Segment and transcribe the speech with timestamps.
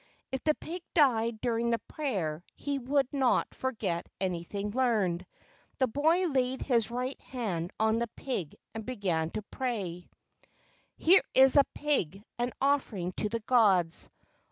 [0.31, 5.27] If the pig died during the prayer, he would not forget anything learned.
[5.77, 10.09] The boy laid his right hand on the pig and began to pray:
[10.97, 14.09] "Here is a pig, an offering to the gods.